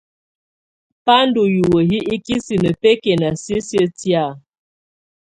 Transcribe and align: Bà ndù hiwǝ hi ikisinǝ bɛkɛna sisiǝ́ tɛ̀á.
Bà 1.05 1.15
ndù 1.27 1.41
hiwǝ 1.53 1.77
hi 1.89 1.97
ikisinǝ 2.15 2.69
bɛkɛna 2.81 3.29
sisiǝ́ 3.43 3.87
tɛ̀á. 3.97 4.25